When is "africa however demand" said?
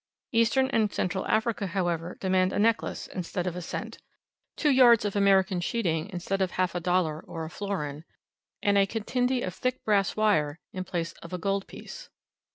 1.27-2.51